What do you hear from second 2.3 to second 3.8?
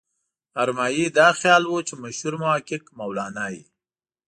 محقق مولانا وي.